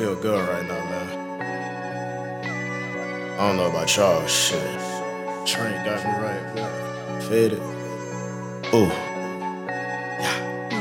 feel 0.00 0.16
good 0.16 0.48
right 0.48 0.66
now, 0.66 0.82
man. 0.88 1.08
I 3.38 3.48
don't 3.48 3.58
know 3.58 3.68
about 3.68 3.94
y'all, 3.94 4.26
shit. 4.26 4.58
Train 5.46 5.74
got 5.84 6.02
me 6.02 6.12
right, 6.24 6.54
man. 6.54 7.20
Fed 7.20 7.52
it. 7.52 7.60
Ooh. 8.72 8.90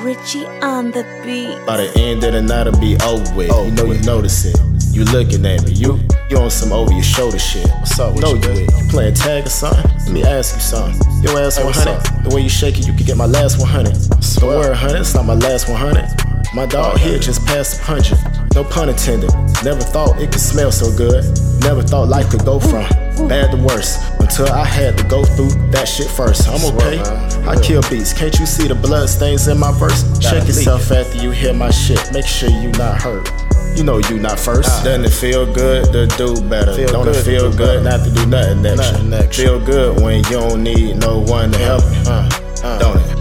Richie 0.06 0.46
on 0.64 0.92
the 0.92 1.04
beat. 1.26 1.60
By 1.66 1.76
the 1.84 1.92
end 2.00 2.24
of 2.24 2.32
the 2.32 2.42
night, 2.42 2.68
it'll 2.68 2.80
be 2.80 2.96
over 3.04 3.36
with. 3.36 3.50
you 3.50 3.72
know 3.72 3.92
you 3.92 4.02
notice 4.04 4.46
it. 4.46 4.58
You 4.94 5.04
looking 5.04 5.46
at 5.46 5.66
me. 5.66 5.74
You 5.74 6.00
you 6.30 6.38
on 6.38 6.50
some 6.50 6.72
over 6.72 6.94
your 6.94 7.04
shoulder 7.04 7.40
shit. 7.40 7.68
What's 7.80 8.00
up? 8.00 8.14
With 8.14 8.22
know 8.22 8.36
you, 8.36 8.42
you 8.42 8.68
with? 8.68 8.84
You 8.84 8.90
playing 8.90 9.16
tag 9.16 9.48
or 9.48 9.50
something? 9.50 9.84
Let 9.84 10.12
me 10.12 10.24
ask 10.24 10.56
you 10.56 10.62
something. 10.62 10.96
Your 11.22 11.38
ass 11.38 11.58
hey, 11.58 11.66
100. 11.66 12.24
The 12.24 12.34
way 12.34 12.40
you 12.40 12.48
shake 12.48 12.80
it, 12.80 12.88
you 12.88 12.94
could 12.94 13.06
get 13.06 13.18
my 13.18 13.26
last 13.26 13.60
100. 13.60 13.92
Don't 14.40 14.48
worry, 14.48 14.70
100. 14.70 15.02
It's 15.02 15.14
not 15.14 15.26
my 15.26 15.34
last 15.34 15.68
100. 15.68 16.30
My 16.56 16.66
dog 16.66 16.98
here 16.98 17.20
just 17.20 17.46
passed 17.46 17.80
a 17.80 17.84
hundred. 17.84 18.18
No 18.56 18.64
pun 18.64 18.90
intended. 18.90 19.32
Never 19.64 19.82
thought 19.82 20.20
it 20.22 20.32
could 20.32 20.42
smell 20.42 20.72
so 20.72 20.96
good. 20.96 21.24
Never 21.62 21.82
thought 21.82 22.08
life 22.10 22.30
could 22.30 22.46
go 22.46 22.60
from 22.60 22.88
bad 23.28 23.52
to 23.52 23.58
worse 23.58 23.98
until 24.20 24.48
I 24.48 24.64
had 24.66 24.98
to 24.98 25.04
go 25.06 25.24
through 25.26 25.52
that 25.72 25.88
shit 25.88 26.08
first. 26.08 26.48
I'm 26.48 26.64
okay. 26.76 27.00
I 27.48 27.60
kill 27.62 27.82
beats. 27.90 28.14
Can't 28.14 28.38
you 28.40 28.46
see 28.46 28.68
the 28.68 28.76
blood 28.76 29.10
stains 29.10 29.48
in 29.48 29.60
my 29.60 29.72
verse? 29.78 30.04
Check 30.20 30.48
yourself 30.48 30.92
after 30.92 31.18
you 31.22 31.32
hear 31.32 31.54
my 31.54 31.72
shit. 31.72 32.00
Make 32.14 32.26
sure 32.26 32.50
you 32.50 32.72
not 32.74 33.02
hurt. 33.02 33.30
You 33.76 33.84
know 33.84 34.00
you 34.10 34.20
not 34.20 34.40
first. 34.40 34.84
Doesn't 34.84 35.06
it 35.06 35.10
feel 35.12 35.46
good 35.54 35.92
to 35.94 36.08
do 36.18 36.42
better? 36.50 36.74
Feel 36.74 36.88
don't 36.88 37.08
it 37.08 37.16
feel 37.16 37.52
good 37.52 37.84
not 37.84 38.04
to 38.04 38.12
do 38.12 38.26
nothing 38.26 38.66
extra? 38.66 38.92
Nothing 38.94 39.14
extra. 39.14 39.46
Feel 39.46 39.66
good 39.66 40.02
when 40.02 40.18
you 40.18 40.30
don't 40.32 40.64
need 40.64 40.98
no 40.98 41.20
one 41.20 41.52
to 41.52 41.58
help 41.60 41.84
you. 41.84 42.12
Uh, 42.12 42.30
uh, 42.64 42.80
don't 42.80 42.98
it? 42.98 43.19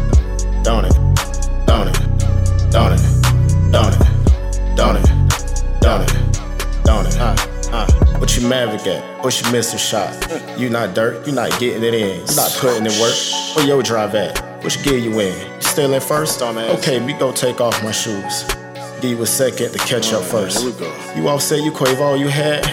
What 8.29 8.37
you 8.37 8.47
maverick 8.47 8.87
at? 8.87 9.25
What 9.25 9.41
you 9.41 9.51
miss 9.51 9.73
a 9.73 9.79
shot? 9.79 10.13
You 10.61 10.69
not 10.69 10.95
dirt, 10.95 11.27
you 11.27 11.33
not 11.33 11.49
getting 11.59 11.83
it 11.83 11.95
in. 11.95 12.21
You 12.27 12.37
not 12.37 12.55
putting 12.61 12.85
in 12.85 12.93
work. 13.01 13.15
Where 13.57 13.67
your 13.67 13.83
drive 13.83 14.15
at? 14.15 14.63
Which 14.63 14.85
gear 14.85 14.99
you 14.99 15.19
in? 15.19 15.35
You 15.35 15.63
still 15.63 15.95
in 15.95 16.01
first? 16.03 16.43
Okay, 16.43 17.01
me 17.01 17.15
go 17.15 17.33
take 17.33 17.63
off 17.63 17.83
my 17.83 17.91
shoes. 17.91 18.45
Give 19.01 19.19
was 19.19 19.31
second 19.31 19.73
to 19.73 19.79
catch 19.79 20.13
up 20.13 20.23
first. 20.25 20.63
You 21.17 21.27
all 21.27 21.39
said 21.41 21.61
you 21.65 21.73
crave 21.73 22.03
all 22.03 22.19
you 22.19 22.29
had 22.29 22.67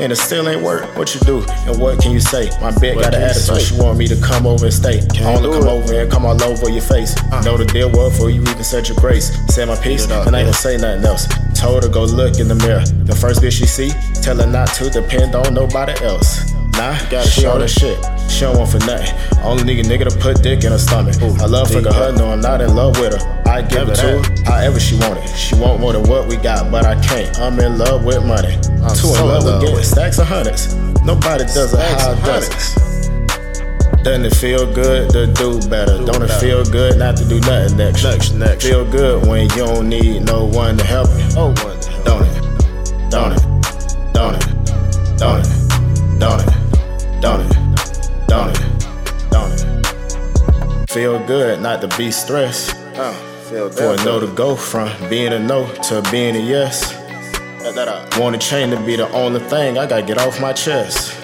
and 0.00 0.12
it 0.12 0.16
still 0.16 0.48
ain't 0.48 0.62
work. 0.62 0.96
What 0.96 1.12
you 1.14 1.20
do 1.22 1.44
and 1.66 1.80
what 1.80 2.00
can 2.00 2.12
you 2.12 2.20
say? 2.20 2.48
My 2.60 2.70
bitch 2.70 2.94
got 3.00 3.12
an 3.12 3.22
attitude, 3.22 3.60
she 3.60 3.76
want 3.76 3.98
me 3.98 4.06
to 4.06 4.20
come 4.20 4.46
over 4.46 4.66
and 4.66 4.74
stay. 4.74 5.00
Can't 5.14 5.26
I 5.26 5.34
wanna 5.34 5.48
come 5.48 5.66
it. 5.66 5.70
over 5.70 6.00
and 6.00 6.10
come 6.10 6.26
all 6.26 6.40
over 6.44 6.70
your 6.70 6.82
face. 6.82 7.16
Uh. 7.32 7.42
Know 7.42 7.56
the 7.56 7.64
deal 7.64 7.90
well 7.90 8.10
for 8.10 8.30
you 8.30 8.40
even 8.42 8.62
said 8.62 8.86
your 8.88 8.98
grace. 8.98 9.36
Say 9.52 9.64
my 9.64 9.74
piece, 9.74 10.04
and 10.04 10.12
I 10.12 10.18
ain't 10.18 10.46
gonna 10.46 10.52
say 10.52 10.76
nothing 10.76 11.04
else. 11.04 11.26
Told 11.64 11.82
her 11.82 11.88
go 11.88 12.04
look 12.04 12.38
in 12.38 12.46
the 12.46 12.54
mirror. 12.54 12.84
The 13.08 13.16
first 13.16 13.40
bitch 13.40 13.56
she 13.56 13.64
see, 13.64 13.88
tell 14.20 14.36
her 14.36 14.46
not 14.46 14.68
to 14.76 14.90
depend 14.90 15.34
on 15.34 15.54
nobody 15.54 15.96
else. 16.04 16.52
Nah, 16.76 16.92
gotta 17.08 17.26
she 17.26 17.46
on 17.46 17.60
that 17.60 17.70
shit. 17.70 17.96
She 18.30 18.40
don't 18.40 18.58
want 18.58 18.68
for 18.68 18.84
nothing. 18.84 19.08
Only 19.40 19.64
nigga 19.64 19.82
nigga 19.88 20.12
to 20.12 20.18
put 20.18 20.42
dick 20.42 20.64
in 20.64 20.72
her 20.72 20.78
stomach. 20.78 21.16
Ooh, 21.22 21.32
I 21.40 21.46
love 21.46 21.72
fucking 21.72 21.90
her, 21.90 22.12
no, 22.12 22.32
I'm 22.32 22.42
not 22.42 22.60
in 22.60 22.76
love 22.76 23.00
with 23.00 23.16
her. 23.16 23.42
I 23.48 23.62
give 23.62 23.88
it 23.88 23.96
to 23.96 24.20
her 24.20 24.44
however 24.44 24.78
she 24.78 24.96
want 24.96 25.24
it. 25.24 25.28
She 25.28 25.54
want 25.54 25.80
more 25.80 25.94
than 25.94 26.02
what 26.02 26.28
we 26.28 26.36
got, 26.36 26.70
but 26.70 26.84
I 26.84 27.00
can't. 27.00 27.34
I'm 27.38 27.58
in 27.58 27.78
love 27.78 28.04
with 28.04 28.22
money. 28.26 28.60
I'm 28.84 28.92
Too 28.92 29.08
so 29.08 29.24
in 29.24 29.26
love, 29.26 29.44
with 29.44 29.62
getting 29.62 29.84
stacks 29.84 30.18
of 30.18 30.26
hundreds. 30.28 30.74
Nobody 31.00 31.44
does 31.44 31.72
it 31.72 31.80
how 31.80 32.12
I 32.12 32.26
does 32.26 32.76
it. 32.76 32.93
Doesn't 34.04 34.26
it 34.26 34.36
feel 34.36 34.70
good 34.70 35.08
to 35.12 35.26
do 35.32 35.58
better? 35.70 35.96
Do 35.96 36.04
don't 36.04 36.22
it 36.22 36.30
feel 36.32 36.62
good 36.62 36.98
not 36.98 37.16
to 37.16 37.24
do 37.26 37.40
nothing 37.40 37.78
next? 37.78 38.04
Next, 38.04 38.32
next. 38.34 38.62
Feel 38.66 38.84
good 38.84 39.26
when 39.26 39.48
you 39.48 39.56
don't 39.56 39.88
need 39.88 40.26
no 40.26 40.44
one 40.44 40.76
to 40.76 40.84
help 40.84 41.08
you. 41.08 41.26
Oh, 41.38 41.54
one. 41.64 41.80
Don't 42.04 42.22
it? 42.22 43.10
Don't 43.10 43.32
it? 43.32 43.42
Don't 44.12 44.34
it? 44.36 45.18
Don't 45.18 45.40
it? 45.40 46.18
Don't 46.20 46.40
it? 46.40 46.64
don't 47.24 47.40
it? 47.40 47.56
Don't 48.28 48.50
it? 48.50 49.30
Don't 49.30 49.52
it? 50.82 50.90
Feel 50.90 51.18
good 51.26 51.62
not 51.62 51.80
to 51.80 51.88
be 51.96 52.10
stressed. 52.10 52.76
Uh, 52.96 53.14
feel 53.48 53.70
For 53.70 53.94
a 53.94 54.04
no 54.04 54.20
to 54.20 54.26
go 54.34 54.54
from 54.54 54.90
being 55.08 55.32
a 55.32 55.38
no 55.38 55.66
to 55.84 56.06
being 56.10 56.36
a 56.36 56.40
yes. 56.40 56.92
Want 58.18 58.36
a 58.36 58.38
chain 58.38 58.68
to 58.68 58.80
be 58.84 58.96
the 58.96 59.08
only 59.12 59.40
thing 59.40 59.78
I 59.78 59.86
gotta 59.86 60.02
get 60.02 60.18
off 60.18 60.38
my 60.42 60.52
chest. 60.52 61.23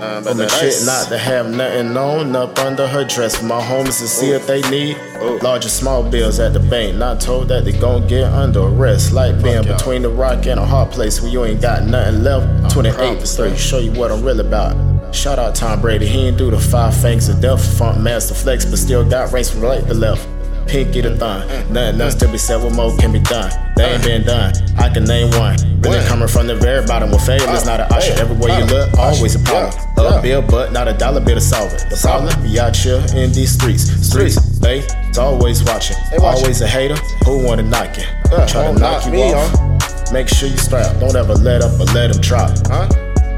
Um, 0.00 0.22
but 0.22 0.34
the 0.34 0.46
chick 0.46 0.74
not 0.86 1.08
to 1.08 1.18
have 1.18 1.50
nothing 1.50 1.96
on 1.96 2.36
up 2.36 2.56
under 2.60 2.86
her 2.86 3.04
dress 3.04 3.36
for 3.36 3.46
my 3.46 3.60
homies 3.60 3.98
to 3.98 4.06
see 4.06 4.30
Ooh. 4.30 4.36
if 4.36 4.46
they 4.46 4.62
need 4.70 4.96
Ooh. 5.20 5.38
large 5.38 5.66
or 5.66 5.70
small 5.70 6.08
bills 6.08 6.38
at 6.38 6.52
the 6.52 6.60
bank. 6.60 6.96
Not 6.96 7.20
told 7.20 7.48
that 7.48 7.64
they 7.64 7.72
gon' 7.72 8.06
get 8.06 8.24
under 8.32 8.60
arrest. 8.60 9.12
Like 9.12 9.34
Fuck 9.34 9.44
being 9.44 9.64
y'all. 9.64 9.76
between 9.76 10.02
the 10.02 10.08
rock 10.08 10.46
and 10.46 10.60
a 10.60 10.64
hard 10.64 10.92
place 10.92 11.20
where 11.20 11.32
you 11.32 11.44
ain't 11.44 11.60
got 11.60 11.84
nothing 11.84 12.22
left. 12.22 12.72
28 12.72 13.18
to 13.18 13.26
3, 13.26 13.56
show 13.56 13.78
you 13.78 13.90
what 13.92 14.12
I'm 14.12 14.22
really 14.22 14.46
about. 14.46 14.76
Shout 15.12 15.38
out 15.40 15.56
Tom 15.56 15.80
Brady, 15.80 16.06
he 16.06 16.28
ain't 16.28 16.38
do 16.38 16.50
the 16.50 16.60
five 16.60 16.94
fangs 16.96 17.28
of 17.28 17.40
death, 17.40 17.58
Funkmaster 17.58 18.40
Flex, 18.40 18.64
but 18.66 18.78
still 18.78 19.08
got 19.08 19.32
ranks 19.32 19.50
from 19.50 19.62
right 19.62 19.84
to 19.84 19.94
left. 19.94 20.28
Pinky 20.68 21.00
to 21.00 21.16
thumb, 21.16 21.48
nothing 21.72 22.00
else 22.00 22.14
to 22.16 22.28
be 22.28 22.36
said, 22.36 22.62
what 22.62 22.74
more 22.74 22.94
can 22.98 23.10
be 23.10 23.20
done? 23.20 23.50
They 23.74 23.94
ain't 23.94 24.04
been 24.04 24.24
done, 24.24 24.52
I 24.76 24.92
can 24.92 25.04
name 25.04 25.30
one. 25.38 25.56
Really 25.80 26.04
coming 26.06 26.28
from 26.28 26.46
the 26.46 26.56
very 26.56 26.84
bottom, 26.86 27.10
where 27.10 27.18
failure 27.18 27.50
is 27.54 27.64
not 27.64 27.80
an 27.80 27.90
option. 27.90 28.18
Everywhere 28.18 28.58
you 28.58 28.66
look, 28.66 28.92
always 28.98 29.34
a 29.34 29.38
problem. 29.44 29.72
A 29.96 30.20
bill, 30.20 30.42
but 30.42 30.72
not 30.72 30.86
a 30.86 30.92
dollar 30.92 31.20
bill 31.20 31.36
to 31.36 31.40
solve 31.40 31.72
it. 31.72 31.86
The 31.88 31.96
problem, 31.96 32.28
out 32.58 32.76
here 32.76 33.00
in 33.16 33.32
these 33.32 33.52
streets. 33.52 33.84
Streets, 34.06 34.58
they, 34.58 34.80
it's 35.08 35.16
always 35.16 35.64
watching. 35.64 35.96
Always 36.20 36.60
a 36.60 36.66
hater, 36.68 36.96
who 37.24 37.42
wanna 37.46 37.62
knock 37.62 37.96
you? 37.96 38.04
Try 38.46 38.70
to 38.70 38.78
knock 38.78 39.06
you 39.06 39.22
off. 39.32 40.12
Make 40.12 40.28
sure 40.28 40.48
you 40.48 40.58
strap, 40.58 41.00
don't 41.00 41.16
ever 41.16 41.34
let 41.34 41.62
up 41.62 41.80
or 41.80 41.84
let 41.94 42.12
them 42.12 42.20
drop. 42.20 42.50
Huh? 42.66 42.88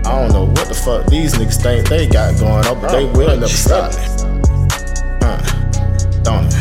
I 0.05 0.19
don't 0.19 0.33
know 0.33 0.47
what 0.47 0.67
the 0.67 0.75
fuck 0.75 1.07
these 1.07 1.35
niggas 1.35 1.63
think 1.63 1.89
they 1.89 2.09
got 2.09 2.39
going 2.41 2.67
on, 2.67 2.81
but 2.81 2.91
they 2.91 3.05
will 3.05 3.37
never 3.37 3.47
stop. 3.47 3.93
Uh, 5.23 5.39
don't 6.23 6.47
it? 6.47 6.60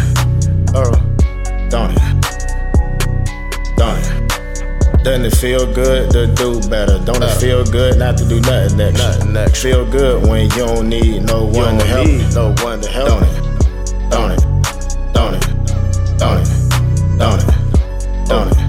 Uh, 0.71 0.91
don't 1.69 1.91
it? 1.91 1.99
Don't 3.75 3.97
it? 3.97 5.03
Doesn't 5.03 5.25
it 5.25 5.35
feel 5.35 5.65
good 5.73 6.11
to 6.11 6.27
do 6.35 6.59
better? 6.69 6.99
Don't 6.99 7.23
it 7.23 7.31
feel 7.39 7.63
good 7.65 7.97
not 7.97 8.17
to 8.17 8.25
do 8.27 8.39
nothing 8.41 8.77
next? 8.77 8.99
Nothing 8.99 9.33
next. 9.33 9.63
Feel 9.63 9.85
good 9.89 10.27
when 10.27 10.43
you 10.43 10.57
don't 10.57 10.87
need 10.89 11.23
no 11.23 11.45
one 11.45 11.79
to 11.79 11.85
help. 11.85 12.05
Need 12.07 12.33
no 12.35 12.53
one 12.63 12.81
to 12.81 12.89
help. 12.89 13.09
Don't 13.09 13.23
it? 13.23 13.41
Don't 14.11 14.31
it? 14.31 14.41
Don't 15.13 15.33
it? 15.33 15.45
Don't 16.19 16.39
it? 16.39 16.49
Don't 17.17 17.39
it? 17.39 17.47
Don't 18.27 18.51
it? 18.51 18.59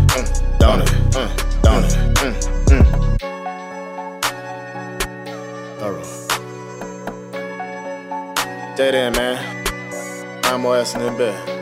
Don't 0.59 0.83
it? 0.83 0.91
Thorowgh. 5.79 6.09
Dead 8.77 8.95
end, 8.95 9.17
man. 9.17 9.37
I'm 10.45 10.65
ass 10.67 10.95
in 10.95 11.17
bed. 11.19 11.60